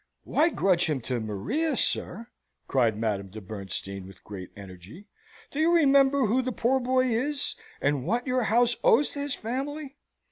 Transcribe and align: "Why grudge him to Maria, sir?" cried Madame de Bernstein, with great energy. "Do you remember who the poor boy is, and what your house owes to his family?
"Why 0.23 0.49
grudge 0.49 0.87
him 0.87 0.99
to 1.01 1.19
Maria, 1.19 1.77
sir?" 1.77 2.25
cried 2.67 2.97
Madame 2.97 3.27
de 3.27 3.39
Bernstein, 3.39 4.07
with 4.07 4.23
great 4.23 4.49
energy. 4.55 5.05
"Do 5.51 5.59
you 5.59 5.71
remember 5.71 6.25
who 6.25 6.41
the 6.41 6.51
poor 6.51 6.79
boy 6.79 7.05
is, 7.05 7.55
and 7.79 8.03
what 8.03 8.25
your 8.25 8.45
house 8.45 8.75
owes 8.83 9.11
to 9.11 9.19
his 9.19 9.35
family? 9.35 9.97